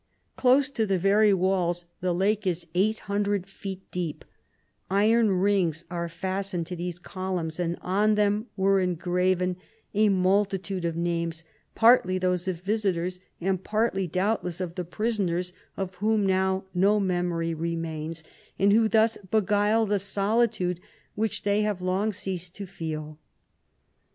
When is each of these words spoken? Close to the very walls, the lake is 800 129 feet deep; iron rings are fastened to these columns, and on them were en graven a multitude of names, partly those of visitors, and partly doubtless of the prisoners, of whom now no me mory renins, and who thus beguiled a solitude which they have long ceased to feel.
Close 0.35 0.71
to 0.71 0.87
the 0.87 0.97
very 0.97 1.31
walls, 1.31 1.85
the 1.99 2.11
lake 2.11 2.47
is 2.47 2.65
800 2.73 3.01
129 3.01 3.43
feet 3.47 3.91
deep; 3.91 4.25
iron 4.89 5.29
rings 5.31 5.85
are 5.91 6.09
fastened 6.09 6.65
to 6.65 6.75
these 6.75 6.97
columns, 6.97 7.59
and 7.59 7.77
on 7.81 8.15
them 8.15 8.47
were 8.57 8.79
en 8.79 8.95
graven 8.95 9.57
a 9.93 10.09
multitude 10.09 10.85
of 10.85 10.95
names, 10.95 11.43
partly 11.75 12.17
those 12.17 12.47
of 12.47 12.61
visitors, 12.61 13.19
and 13.39 13.63
partly 13.63 14.07
doubtless 14.07 14.59
of 14.59 14.73
the 14.73 14.83
prisoners, 14.85 15.53
of 15.77 15.93
whom 15.93 16.25
now 16.25 16.63
no 16.73 16.99
me 16.99 17.21
mory 17.21 17.53
renins, 17.53 18.23
and 18.57 18.73
who 18.73 18.89
thus 18.89 19.19
beguiled 19.29 19.91
a 19.91 19.99
solitude 19.99 20.79
which 21.13 21.43
they 21.43 21.61
have 21.61 21.79
long 21.79 22.11
ceased 22.11 22.55
to 22.55 22.65
feel. 22.65 23.19